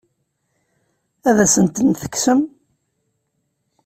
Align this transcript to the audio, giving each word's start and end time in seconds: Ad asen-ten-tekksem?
Ad 1.29 1.37
asen-ten-tekksem? 1.43 2.41